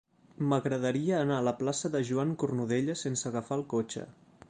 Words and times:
M'agradaria 0.53 1.19
anar 1.25 1.37
a 1.41 1.45
la 1.49 1.53
plaça 1.61 1.93
de 1.97 2.03
Joan 2.09 2.35
Cornudella 2.45 2.97
sense 3.07 3.33
agafar 3.33 3.63
el 3.63 3.67
cotxe. 3.77 4.13